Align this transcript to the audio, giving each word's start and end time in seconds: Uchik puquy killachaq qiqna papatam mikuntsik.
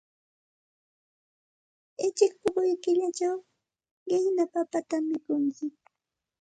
Uchik 2.05 2.33
puquy 2.41 2.71
killachaq 2.83 3.39
qiqna 4.07 4.43
papatam 4.53 5.03
mikuntsik. 5.11 5.75